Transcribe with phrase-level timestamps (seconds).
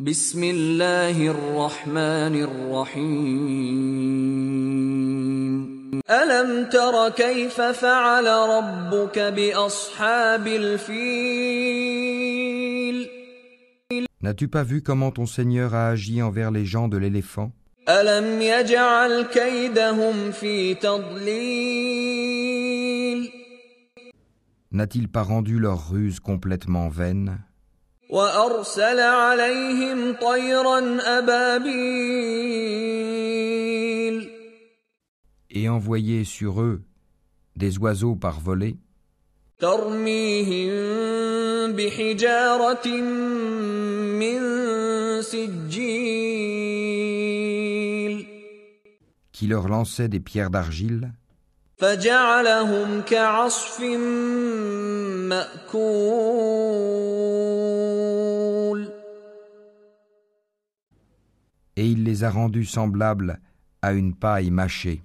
[0.00, 3.11] بسم الله الرحمن الرحيم
[6.09, 11.81] ألم تر كيف فعل ربك بأصحاب الفيل
[14.23, 17.51] N'as-tu pas vu comment ton Seigneur a agi envers les gens de l'éléphant
[17.89, 22.31] ألم يجعل كيدهم في تضليل
[24.71, 27.39] N'a-t-il pas rendu leur ruse complètement vaine
[28.10, 32.66] وأرسل عليهم طيرا أبابيل
[35.50, 36.82] et envoyé sur eux
[37.56, 38.76] des oiseaux par volée
[39.58, 40.72] ترميهم
[41.72, 42.88] بحجارة
[44.20, 44.40] من
[45.22, 46.26] سجيل
[49.32, 51.10] qui leur lançaient des pierres d'argile
[51.76, 53.80] فجعلهم كعصف
[55.28, 57.19] مأكول
[61.81, 63.39] Et il les a rendus semblables
[63.81, 65.01] à une paille mâchée.